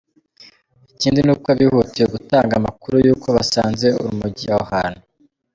Ikindi 0.93 1.19
ni 1.23 1.31
uko 1.35 1.49
bihutiye 1.59 2.05
gutanga 2.13 2.53
amakuru 2.55 2.95
y’uko 3.05 3.27
basanze 3.37 3.87
urumogi 3.99 4.45
aho 4.53 4.63
hantu. 4.73 5.01